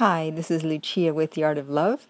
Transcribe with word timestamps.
Hi, 0.00 0.30
this 0.30 0.50
is 0.50 0.64
Lucia 0.64 1.12
with 1.12 1.32
The 1.32 1.44
Art 1.44 1.58
of 1.58 1.68
Love. 1.68 2.06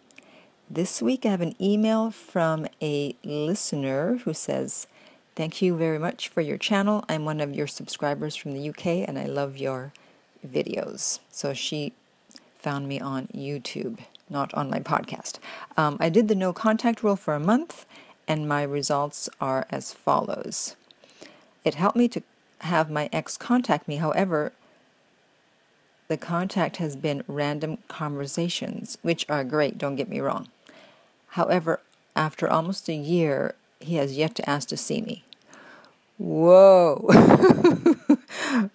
This 0.70 1.02
week 1.02 1.26
I 1.26 1.30
have 1.30 1.40
an 1.40 1.56
email 1.60 2.12
from 2.12 2.68
a 2.80 3.16
listener 3.24 4.18
who 4.18 4.32
says, 4.32 4.86
Thank 5.34 5.60
you 5.60 5.76
very 5.76 5.98
much 5.98 6.28
for 6.28 6.40
your 6.40 6.56
channel. 6.56 7.04
I'm 7.08 7.24
one 7.24 7.40
of 7.40 7.52
your 7.52 7.66
subscribers 7.66 8.36
from 8.36 8.52
the 8.52 8.68
UK 8.68 8.86
and 9.08 9.18
I 9.18 9.24
love 9.24 9.56
your 9.56 9.92
videos. 10.46 11.18
So 11.32 11.52
she 11.52 11.92
found 12.54 12.86
me 12.86 13.00
on 13.00 13.26
YouTube, 13.34 13.98
not 14.28 14.54
on 14.54 14.70
my 14.70 14.78
podcast. 14.78 15.40
Um, 15.76 15.96
I 15.98 16.10
did 16.10 16.28
the 16.28 16.36
no 16.36 16.52
contact 16.52 17.02
rule 17.02 17.16
for 17.16 17.34
a 17.34 17.40
month 17.40 17.86
and 18.28 18.48
my 18.48 18.62
results 18.62 19.28
are 19.40 19.66
as 19.68 19.92
follows. 19.92 20.76
It 21.64 21.74
helped 21.74 21.96
me 21.96 22.06
to 22.06 22.22
have 22.60 22.88
my 22.88 23.08
ex 23.12 23.36
contact 23.36 23.88
me. 23.88 23.96
However, 23.96 24.52
the 26.10 26.16
contact 26.16 26.78
has 26.78 26.96
been 26.96 27.22
random 27.28 27.78
conversations, 27.86 28.98
which 29.00 29.24
are 29.28 29.44
great, 29.44 29.78
don't 29.78 29.94
get 29.94 30.08
me 30.08 30.18
wrong. 30.18 30.48
However, 31.28 31.78
after 32.16 32.50
almost 32.50 32.88
a 32.88 32.94
year, 32.94 33.54
he 33.78 33.94
has 33.94 34.16
yet 34.16 34.34
to 34.34 34.50
ask 34.50 34.66
to 34.70 34.76
see 34.76 35.00
me. 35.02 35.22
Whoa. 36.18 37.06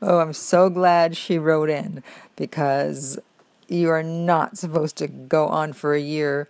oh, 0.01 0.19
I'm 0.19 0.31
so 0.31 0.69
glad 0.69 1.17
she 1.17 1.37
wrote 1.37 1.69
in 1.69 2.03
because 2.37 3.19
you 3.67 3.89
are 3.89 4.01
not 4.01 4.57
supposed 4.57 4.95
to 4.99 5.07
go 5.09 5.47
on 5.47 5.73
for 5.73 5.93
a 5.93 5.99
year 5.99 6.47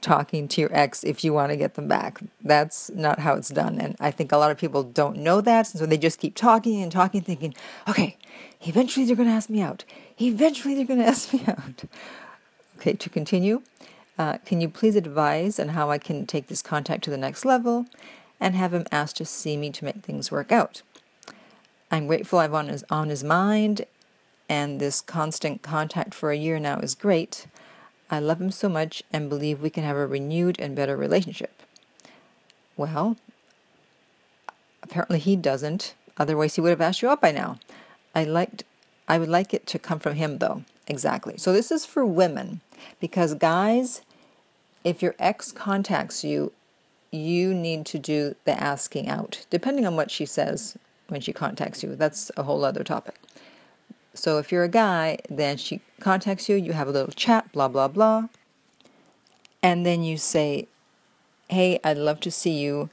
talking 0.00 0.46
to 0.46 0.60
your 0.60 0.70
ex 0.72 1.02
if 1.02 1.24
you 1.24 1.32
want 1.32 1.50
to 1.50 1.56
get 1.56 1.74
them 1.74 1.88
back. 1.88 2.20
That's 2.44 2.90
not 2.90 3.18
how 3.18 3.34
it's 3.34 3.48
done. 3.48 3.80
And 3.80 3.96
I 3.98 4.12
think 4.12 4.30
a 4.30 4.36
lot 4.36 4.52
of 4.52 4.58
people 4.58 4.84
don't 4.84 5.16
know 5.16 5.40
that. 5.40 5.66
So 5.66 5.84
they 5.84 5.98
just 5.98 6.20
keep 6.20 6.36
talking 6.36 6.80
and 6.80 6.92
talking, 6.92 7.22
thinking, 7.22 7.54
okay, 7.88 8.16
eventually 8.62 9.04
they're 9.04 9.16
going 9.16 9.28
to 9.28 9.34
ask 9.34 9.50
me 9.50 9.60
out. 9.60 9.84
Eventually 10.20 10.74
they're 10.74 10.84
going 10.84 10.98
to 11.04 11.06
ask 11.06 11.32
me 11.32 11.44
out. 11.46 11.84
Okay, 12.78 12.92
to 12.92 13.10
continue, 13.10 13.62
uh, 14.18 14.38
can 14.38 14.60
you 14.60 14.68
please 14.68 14.96
advise 14.96 15.58
on 15.58 15.70
how 15.70 15.90
I 15.90 15.98
can 15.98 16.26
take 16.26 16.48
this 16.48 16.62
contact 16.62 17.04
to 17.04 17.10
the 17.10 17.16
next 17.16 17.44
level 17.44 17.86
and 18.40 18.54
have 18.54 18.72
him 18.72 18.86
ask 18.92 19.16
to 19.16 19.24
see 19.24 19.56
me 19.56 19.70
to 19.70 19.84
make 19.84 19.96
things 19.96 20.30
work 20.30 20.52
out? 20.52 20.82
I'm 21.90 22.06
grateful 22.06 22.38
I'm 22.38 22.54
on 22.54 22.68
his, 22.68 22.84
on 22.90 23.08
his 23.08 23.24
mind, 23.24 23.86
and 24.48 24.80
this 24.80 25.00
constant 25.00 25.62
contact 25.62 26.14
for 26.14 26.30
a 26.30 26.36
year 26.36 26.58
now 26.58 26.78
is 26.78 26.94
great. 26.94 27.46
I 28.10 28.18
love 28.18 28.40
him 28.40 28.50
so 28.50 28.68
much 28.68 29.02
and 29.12 29.28
believe 29.28 29.60
we 29.60 29.70
can 29.70 29.84
have 29.84 29.96
a 29.96 30.06
renewed 30.06 30.58
and 30.58 30.74
better 30.74 30.96
relationship. 30.96 31.62
Well, 32.76 33.16
apparently 34.82 35.18
he 35.18 35.36
doesn't. 35.36 35.94
Otherwise, 36.16 36.54
he 36.54 36.60
would 36.60 36.70
have 36.70 36.80
asked 36.80 37.02
you 37.02 37.08
out 37.08 37.20
by 37.20 37.32
now. 37.32 37.58
I 38.14 38.24
liked, 38.24 38.64
I 39.08 39.18
would 39.18 39.28
like 39.28 39.54
it 39.54 39.66
to 39.68 39.78
come 39.78 39.98
from 39.98 40.14
him 40.14 40.38
though. 40.38 40.64
Exactly. 40.86 41.36
So 41.38 41.52
this 41.52 41.70
is 41.70 41.84
for 41.84 42.04
women 42.04 42.60
because 43.00 43.34
guys, 43.34 44.02
if 44.84 45.02
your 45.02 45.14
ex 45.18 45.50
contacts 45.50 46.22
you, 46.22 46.52
you 47.10 47.54
need 47.54 47.86
to 47.86 47.98
do 47.98 48.34
the 48.44 48.52
asking 48.52 49.08
out, 49.08 49.46
depending 49.50 49.86
on 49.86 49.96
what 49.96 50.10
she 50.10 50.26
says 50.26 50.76
when 51.08 51.20
she 51.20 51.32
contacts 51.32 51.82
you. 51.82 51.96
That's 51.96 52.30
a 52.36 52.42
whole 52.42 52.64
other 52.64 52.84
topic. 52.84 53.16
So 54.14 54.38
if 54.38 54.52
you're 54.52 54.64
a 54.64 54.68
guy, 54.68 55.18
then 55.30 55.56
she 55.56 55.80
contacts 56.00 56.48
you, 56.48 56.56
you 56.56 56.72
have 56.72 56.88
a 56.88 56.92
little 56.92 57.12
chat, 57.12 57.50
blah, 57.52 57.68
blah, 57.68 57.88
blah. 57.88 58.28
And 59.62 59.86
then 59.86 60.02
you 60.02 60.16
say, 60.16 60.68
Hey, 61.48 61.80
I'd 61.82 61.96
love 61.96 62.20
to 62.20 62.30
see 62.30 62.58
you. 62.58 62.90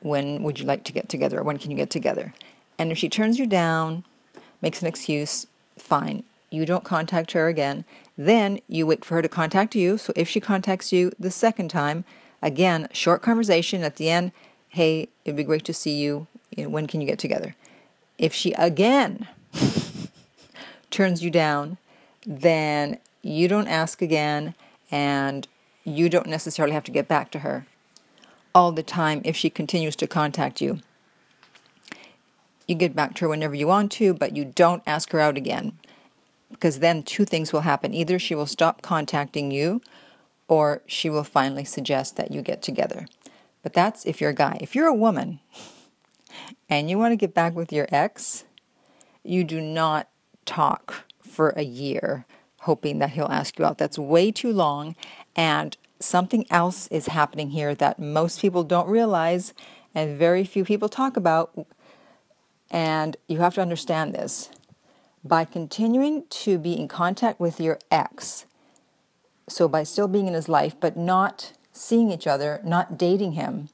When 0.00 0.42
would 0.42 0.58
you 0.58 0.66
like 0.66 0.82
to 0.84 0.92
get 0.92 1.08
together? 1.08 1.42
When 1.42 1.58
can 1.58 1.70
you 1.70 1.76
get 1.76 1.88
together? 1.90 2.34
And 2.78 2.90
if 2.90 2.98
she 2.98 3.08
turns 3.08 3.38
you 3.38 3.46
down, 3.46 4.04
makes 4.64 4.80
an 4.80 4.88
excuse, 4.88 5.46
fine. 5.76 6.24
You 6.50 6.64
don't 6.64 6.84
contact 6.84 7.32
her 7.32 7.48
again. 7.48 7.84
Then 8.16 8.60
you 8.66 8.86
wait 8.86 9.04
for 9.04 9.16
her 9.16 9.22
to 9.22 9.28
contact 9.28 9.74
you. 9.74 9.98
So 9.98 10.12
if 10.16 10.26
she 10.26 10.40
contacts 10.40 10.90
you 10.90 11.12
the 11.18 11.30
second 11.30 11.68
time, 11.68 12.04
again, 12.40 12.88
short 12.90 13.20
conversation 13.20 13.82
at 13.82 13.96
the 13.96 14.08
end. 14.08 14.32
Hey, 14.70 15.08
it'd 15.24 15.36
be 15.36 15.44
great 15.44 15.66
to 15.66 15.74
see 15.74 15.96
you. 15.96 16.26
When 16.56 16.86
can 16.86 17.02
you 17.02 17.06
get 17.06 17.18
together? 17.18 17.54
If 18.16 18.32
she 18.32 18.52
again 18.54 19.28
turns 20.90 21.22
you 21.22 21.30
down, 21.30 21.76
then 22.26 22.98
you 23.20 23.48
don't 23.48 23.68
ask 23.68 24.00
again 24.00 24.54
and 24.90 25.46
you 25.84 26.08
don't 26.08 26.26
necessarily 26.26 26.72
have 26.72 26.84
to 26.84 26.90
get 26.90 27.06
back 27.06 27.30
to 27.32 27.40
her 27.40 27.66
all 28.54 28.72
the 28.72 28.82
time 28.82 29.20
if 29.24 29.36
she 29.36 29.50
continues 29.50 29.96
to 29.96 30.06
contact 30.06 30.62
you. 30.62 30.78
You 32.66 32.74
get 32.74 32.96
back 32.96 33.14
to 33.14 33.24
her 33.24 33.28
whenever 33.28 33.54
you 33.54 33.66
want 33.66 33.92
to, 33.92 34.14
but 34.14 34.36
you 34.36 34.44
don't 34.44 34.82
ask 34.86 35.10
her 35.12 35.20
out 35.20 35.36
again. 35.36 35.78
Because 36.50 36.78
then 36.78 37.02
two 37.02 37.24
things 37.24 37.52
will 37.52 37.62
happen. 37.62 37.94
Either 37.94 38.18
she 38.18 38.34
will 38.34 38.46
stop 38.46 38.80
contacting 38.80 39.50
you, 39.50 39.82
or 40.48 40.82
she 40.86 41.10
will 41.10 41.24
finally 41.24 41.64
suggest 41.64 42.16
that 42.16 42.30
you 42.30 42.42
get 42.42 42.62
together. 42.62 43.06
But 43.62 43.72
that's 43.72 44.04
if 44.04 44.20
you're 44.20 44.30
a 44.30 44.34
guy. 44.34 44.58
If 44.60 44.74
you're 44.74 44.86
a 44.86 44.94
woman 44.94 45.40
and 46.68 46.88
you 46.88 46.98
want 46.98 47.12
to 47.12 47.16
get 47.16 47.34
back 47.34 47.54
with 47.54 47.72
your 47.72 47.88
ex, 47.90 48.44
you 49.22 49.42
do 49.44 49.60
not 49.60 50.08
talk 50.44 51.04
for 51.20 51.50
a 51.50 51.62
year 51.62 52.26
hoping 52.60 52.98
that 52.98 53.10
he'll 53.10 53.26
ask 53.26 53.58
you 53.58 53.64
out. 53.64 53.78
That's 53.78 53.98
way 53.98 54.32
too 54.32 54.52
long. 54.52 54.96
And 55.36 55.76
something 56.00 56.46
else 56.50 56.86
is 56.88 57.08
happening 57.08 57.50
here 57.50 57.74
that 57.74 57.98
most 57.98 58.40
people 58.40 58.64
don't 58.64 58.88
realize 58.88 59.52
and 59.94 60.18
very 60.18 60.44
few 60.44 60.64
people 60.64 60.88
talk 60.88 61.16
about. 61.16 61.66
And 62.74 63.16
you 63.28 63.38
have 63.38 63.54
to 63.54 63.62
understand 63.62 64.12
this. 64.12 64.50
By 65.22 65.44
continuing 65.44 66.24
to 66.28 66.58
be 66.58 66.72
in 66.72 66.88
contact 66.88 67.38
with 67.38 67.60
your 67.60 67.78
ex, 67.88 68.46
so 69.48 69.68
by 69.68 69.84
still 69.84 70.08
being 70.08 70.26
in 70.26 70.34
his 70.34 70.48
life, 70.48 70.74
but 70.80 70.96
not 70.96 71.52
seeing 71.72 72.10
each 72.10 72.26
other, 72.26 72.60
not 72.64 72.98
dating 72.98 73.32
him, 73.32 73.68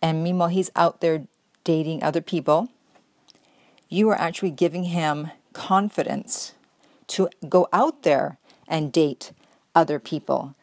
and 0.00 0.22
meanwhile 0.22 0.48
he's 0.48 0.70
out 0.76 1.00
there 1.00 1.26
dating 1.64 2.04
other 2.04 2.20
people, 2.20 2.68
you 3.88 4.08
are 4.10 4.20
actually 4.20 4.50
giving 4.52 4.84
him 4.84 5.32
confidence 5.52 6.54
to 7.08 7.28
go 7.48 7.68
out 7.72 8.04
there 8.04 8.38
and 8.68 8.92
date 8.92 9.32
other 9.74 9.98
people. 9.98 10.54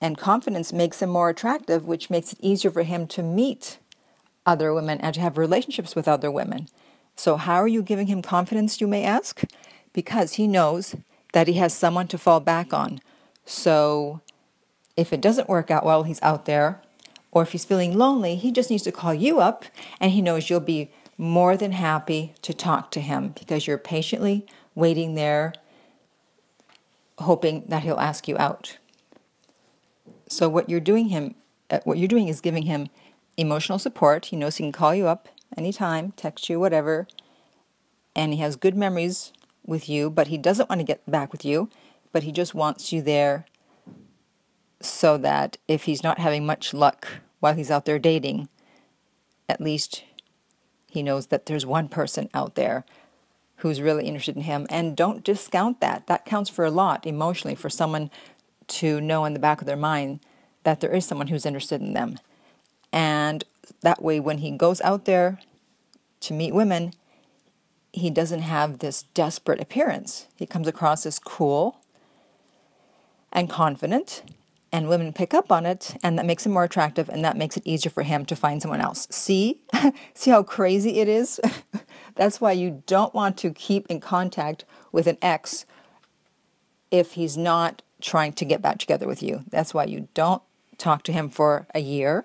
And 0.00 0.18
confidence 0.18 0.72
makes 0.72 1.00
him 1.00 1.10
more 1.10 1.28
attractive, 1.28 1.86
which 1.86 2.10
makes 2.10 2.32
it 2.32 2.40
easier 2.40 2.72
for 2.72 2.82
him 2.82 3.06
to 3.08 3.22
meet 3.22 3.78
other 4.48 4.72
women 4.72 5.00
and 5.00 5.14
to 5.14 5.20
have 5.20 5.38
relationships 5.38 5.94
with 5.94 6.08
other 6.08 6.30
women. 6.30 6.68
So, 7.14 7.36
how 7.36 7.56
are 7.56 7.68
you 7.68 7.82
giving 7.82 8.06
him 8.06 8.22
confidence, 8.22 8.80
you 8.80 8.86
may 8.86 9.04
ask? 9.04 9.42
Because 9.92 10.34
he 10.34 10.46
knows 10.46 10.94
that 11.32 11.48
he 11.48 11.54
has 11.54 11.74
someone 11.74 12.08
to 12.08 12.18
fall 12.18 12.40
back 12.40 12.72
on. 12.72 13.00
So, 13.44 14.20
if 14.96 15.12
it 15.12 15.20
doesn't 15.20 15.48
work 15.48 15.70
out 15.70 15.84
while 15.84 16.04
he's 16.04 16.22
out 16.22 16.46
there, 16.46 16.80
or 17.30 17.42
if 17.42 17.52
he's 17.52 17.64
feeling 17.64 17.96
lonely, 17.96 18.36
he 18.36 18.50
just 18.50 18.70
needs 18.70 18.82
to 18.84 18.92
call 18.92 19.14
you 19.14 19.40
up 19.40 19.64
and 20.00 20.12
he 20.12 20.22
knows 20.22 20.48
you'll 20.48 20.60
be 20.60 20.90
more 21.18 21.56
than 21.56 21.72
happy 21.72 22.32
to 22.42 22.54
talk 22.54 22.90
to 22.92 23.00
him 23.00 23.34
because 23.38 23.66
you're 23.66 23.78
patiently 23.78 24.46
waiting 24.74 25.14
there, 25.14 25.52
hoping 27.18 27.64
that 27.68 27.82
he'll 27.82 28.00
ask 28.00 28.28
you 28.28 28.36
out. 28.38 28.78
So 30.28 30.48
what 30.48 30.70
you're 30.70 30.80
doing 30.80 31.08
him, 31.08 31.34
uh, 31.70 31.80
what 31.84 31.98
you're 31.98 32.08
doing 32.08 32.28
is 32.28 32.40
giving 32.40 32.62
him 32.62 32.88
emotional 33.38 33.78
support. 33.78 34.26
He 34.26 34.36
knows 34.36 34.56
he 34.56 34.64
can 34.64 34.72
call 34.72 34.94
you 34.94 35.06
up 35.06 35.28
anytime, 35.56 36.12
text 36.12 36.50
you, 36.50 36.60
whatever, 36.60 37.06
and 38.14 38.34
he 38.34 38.40
has 38.40 38.56
good 38.56 38.76
memories 38.76 39.32
with 39.64 39.88
you. 39.88 40.10
But 40.10 40.26
he 40.26 40.36
doesn't 40.36 40.68
want 40.68 40.80
to 40.80 40.84
get 40.84 41.08
back 41.10 41.32
with 41.32 41.44
you, 41.44 41.70
but 42.12 42.24
he 42.24 42.32
just 42.32 42.54
wants 42.54 42.92
you 42.92 43.00
there 43.00 43.46
so 44.80 45.16
that 45.18 45.56
if 45.66 45.84
he's 45.84 46.02
not 46.02 46.18
having 46.18 46.44
much 46.44 46.74
luck 46.74 47.08
while 47.40 47.54
he's 47.54 47.70
out 47.70 47.84
there 47.84 47.98
dating, 47.98 48.48
at 49.48 49.60
least 49.60 50.04
he 50.90 51.02
knows 51.02 51.28
that 51.28 51.46
there's 51.46 51.66
one 51.66 51.88
person 51.88 52.28
out 52.34 52.54
there 52.54 52.84
who's 53.56 53.80
really 53.80 54.06
interested 54.06 54.36
in 54.36 54.42
him. 54.42 54.66
And 54.70 54.96
don't 54.96 55.24
discount 55.24 55.80
that. 55.80 56.06
That 56.06 56.24
counts 56.24 56.50
for 56.50 56.64
a 56.64 56.70
lot 56.70 57.06
emotionally 57.06 57.54
for 57.54 57.68
someone 57.68 58.10
to 58.68 59.00
know 59.00 59.24
in 59.24 59.32
the 59.32 59.40
back 59.40 59.60
of 59.60 59.66
their 59.66 59.76
mind 59.76 60.20
that 60.64 60.80
there 60.80 60.94
is 60.94 61.04
someone 61.04 61.28
who's 61.28 61.46
interested 61.46 61.80
in 61.80 61.92
them. 61.92 62.18
And 62.92 63.44
that 63.82 64.02
way, 64.02 64.20
when 64.20 64.38
he 64.38 64.50
goes 64.50 64.80
out 64.80 65.04
there 65.04 65.38
to 66.20 66.32
meet 66.32 66.54
women, 66.54 66.92
he 67.92 68.10
doesn't 68.10 68.42
have 68.42 68.78
this 68.78 69.02
desperate 69.14 69.60
appearance. 69.60 70.26
He 70.36 70.46
comes 70.46 70.68
across 70.68 71.06
as 71.06 71.18
cool 71.18 71.80
and 73.32 73.48
confident 73.48 74.22
and 74.72 74.88
women 74.88 75.12
pick 75.12 75.32
up 75.32 75.50
on 75.50 75.64
it 75.64 75.96
and 76.02 76.18
that 76.18 76.26
makes 76.26 76.44
him 76.44 76.52
more 76.52 76.64
attractive 76.64 77.08
and 77.08 77.24
that 77.24 77.36
makes 77.36 77.56
it 77.56 77.62
easier 77.66 77.90
for 77.90 78.02
him 78.02 78.24
to 78.26 78.36
find 78.36 78.60
someone 78.60 78.80
else. 78.80 79.06
See? 79.10 79.60
See 80.14 80.30
how 80.30 80.42
crazy 80.42 81.00
it 81.00 81.08
is? 81.08 81.40
That's 82.14 82.40
why 82.40 82.52
you 82.52 82.82
don't 82.86 83.14
want 83.14 83.36
to 83.38 83.52
keep 83.52 83.86
in 83.88 84.00
contact 84.00 84.64
with 84.92 85.06
an 85.06 85.18
ex 85.22 85.64
if 86.90 87.12
he's 87.12 87.36
not 87.36 87.82
trying 88.00 88.32
to 88.34 88.44
get 88.44 88.62
back 88.62 88.78
together 88.78 89.06
with 89.06 89.22
you. 89.22 89.44
That's 89.50 89.72
why 89.72 89.84
you 89.84 90.08
don't 90.14 90.42
talk 90.78 91.02
to 91.04 91.12
him 91.12 91.28
for 91.28 91.66
a 91.74 91.80
year 91.80 92.24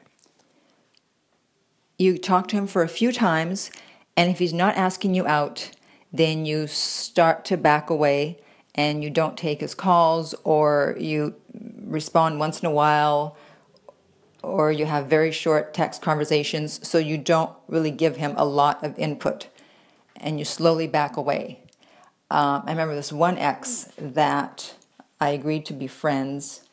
you 2.03 2.17
talk 2.17 2.47
to 2.49 2.55
him 2.55 2.67
for 2.67 2.83
a 2.83 2.87
few 2.87 3.11
times 3.11 3.71
and 4.17 4.29
if 4.29 4.39
he's 4.39 4.53
not 4.53 4.75
asking 4.75 5.15
you 5.15 5.25
out 5.25 5.71
then 6.11 6.45
you 6.45 6.67
start 6.67 7.43
to 7.45 7.57
back 7.57 7.89
away 7.89 8.39
and 8.75 9.03
you 9.03 9.09
don't 9.09 9.37
take 9.37 9.61
his 9.61 9.73
calls 9.73 10.35
or 10.43 10.95
you 10.99 11.35
respond 11.85 12.39
once 12.39 12.61
in 12.61 12.67
a 12.67 12.71
while 12.71 13.35
or 14.43 14.71
you 14.71 14.85
have 14.85 15.07
very 15.07 15.31
short 15.31 15.73
text 15.73 16.01
conversations 16.01 16.85
so 16.87 16.97
you 16.97 17.17
don't 17.17 17.51
really 17.67 17.91
give 17.91 18.17
him 18.17 18.33
a 18.35 18.45
lot 18.45 18.83
of 18.83 18.97
input 18.99 19.47
and 20.17 20.37
you 20.37 20.45
slowly 20.45 20.87
back 20.87 21.17
away. 21.17 21.59
Um, 22.29 22.63
I 22.65 22.71
remember 22.71 22.95
this 22.95 23.11
one 23.11 23.37
ex 23.37 23.89
that 23.97 24.75
I 25.19 25.29
agreed 25.29 25.65
to 25.67 25.73
be 25.73 25.87
friends 25.87 26.63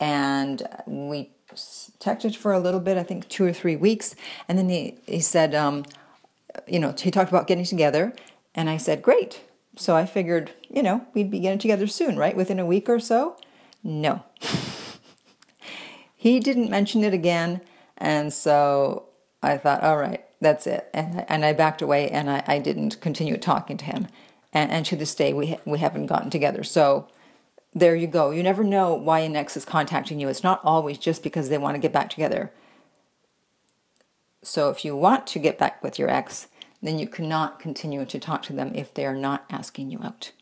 and 0.00 0.62
we 0.86 1.30
texted 1.54 2.36
for 2.36 2.52
a 2.52 2.60
little 2.60 2.80
bit, 2.80 2.96
I 2.96 3.02
think 3.02 3.28
two 3.28 3.44
or 3.44 3.52
three 3.52 3.76
weeks, 3.76 4.14
and 4.48 4.58
then 4.58 4.68
he, 4.68 4.98
he 5.06 5.20
said, 5.20 5.54
um, 5.54 5.84
you 6.66 6.78
know, 6.78 6.94
he 6.98 7.10
talked 7.10 7.30
about 7.30 7.46
getting 7.46 7.64
together, 7.64 8.12
and 8.54 8.68
I 8.68 8.76
said, 8.76 9.02
great. 9.02 9.42
So 9.76 9.94
I 9.94 10.06
figured, 10.06 10.52
you 10.68 10.82
know, 10.82 11.06
we'd 11.14 11.30
be 11.30 11.40
getting 11.40 11.58
together 11.58 11.86
soon, 11.86 12.16
right? 12.16 12.36
Within 12.36 12.58
a 12.58 12.66
week 12.66 12.88
or 12.88 12.98
so. 12.98 13.36
No. 13.84 14.24
he 16.16 16.40
didn't 16.40 16.70
mention 16.70 17.04
it 17.04 17.14
again, 17.14 17.60
and 17.96 18.32
so 18.32 19.08
I 19.42 19.56
thought, 19.56 19.82
all 19.82 19.96
right, 19.96 20.24
that's 20.40 20.66
it. 20.66 20.88
And, 20.92 21.24
and 21.28 21.44
I 21.44 21.52
backed 21.52 21.82
away 21.82 22.08
and 22.10 22.30
I, 22.30 22.42
I 22.46 22.58
didn't 22.58 23.00
continue 23.00 23.36
talking 23.36 23.76
to 23.78 23.84
him. 23.84 24.08
And, 24.52 24.70
and 24.70 24.86
to 24.86 24.96
this 24.96 25.14
day, 25.14 25.32
we, 25.32 25.48
ha- 25.48 25.60
we 25.64 25.78
haven't 25.78 26.06
gotten 26.06 26.30
together. 26.30 26.64
So 26.64 27.08
there 27.78 27.96
you 27.96 28.06
go. 28.06 28.30
You 28.30 28.42
never 28.42 28.64
know 28.64 28.94
why 28.94 29.20
an 29.20 29.36
ex 29.36 29.56
is 29.56 29.64
contacting 29.64 30.20
you. 30.20 30.28
It's 30.28 30.42
not 30.42 30.60
always 30.64 30.98
just 30.98 31.22
because 31.22 31.48
they 31.48 31.58
want 31.58 31.74
to 31.74 31.80
get 31.80 31.92
back 31.92 32.10
together. 32.10 32.52
So 34.42 34.70
if 34.70 34.84
you 34.84 34.96
want 34.96 35.26
to 35.28 35.38
get 35.38 35.58
back 35.58 35.82
with 35.82 35.98
your 35.98 36.08
ex, 36.08 36.48
then 36.82 36.98
you 36.98 37.08
cannot 37.08 37.58
continue 37.58 38.04
to 38.04 38.18
talk 38.18 38.42
to 38.44 38.52
them 38.52 38.72
if 38.74 38.94
they 38.94 39.04
are 39.04 39.16
not 39.16 39.44
asking 39.50 39.90
you 39.90 40.00
out. 40.02 40.32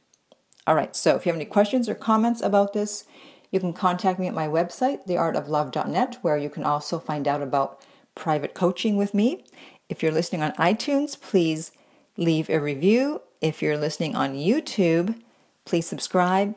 All 0.67 0.75
right, 0.75 0.94
so 0.94 1.15
if 1.15 1.25
you 1.25 1.31
have 1.31 1.38
any 1.38 1.44
questions 1.44 1.88
or 1.88 1.94
comments 1.94 2.43
about 2.43 2.73
this, 2.73 3.05
you 3.50 3.61
can 3.61 3.73
contact 3.73 4.19
me 4.19 4.27
at 4.27 4.35
my 4.35 4.49
website, 4.49 5.06
theartoflove.net, 5.06 6.19
where 6.23 6.37
you 6.37 6.50
can 6.50 6.65
also 6.65 6.99
find 6.99 7.29
out 7.29 7.41
about 7.41 7.81
private 8.15 8.53
coaching 8.53 8.97
with 8.97 9.15
me. 9.15 9.44
If 9.88 10.03
you're 10.03 10.12
listening 10.12 10.43
on 10.43 10.53
iTunes, 10.53 11.19
please 11.19 11.71
leave 12.17 12.50
a 12.50 12.61
review. 12.61 13.23
If 13.41 13.62
you're 13.62 13.79
listening 13.79 14.17
on 14.17 14.35
YouTube, 14.35 15.21
please 15.65 15.87
subscribe 15.87 16.55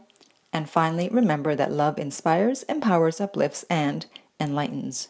and 0.51 0.69
finally, 0.69 1.09
remember 1.09 1.55
that 1.55 1.71
love 1.71 1.99
inspires, 1.99 2.63
empowers, 2.63 3.21
uplifts, 3.21 3.63
and 3.69 4.05
enlightens. 4.39 5.09